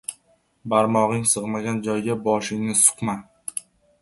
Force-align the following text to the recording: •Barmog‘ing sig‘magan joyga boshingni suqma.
•Barmog‘ing 0.73 1.21
sig‘magan 1.33 1.77
joyga 1.89 2.17
boshingni 2.25 2.79
suqma. 2.81 3.17